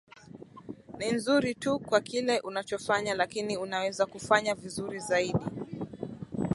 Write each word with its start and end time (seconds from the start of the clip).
ni 0.97 1.11
nzuri 1.11 1.55
tu 1.55 1.79
kwa 1.79 2.01
kile 2.01 2.39
unachofanya 2.39 3.13
lakini 3.15 3.57
unaweza 3.57 4.05
kufanya 4.05 4.55
vizuri 4.55 4.99
zaidi 4.99 5.45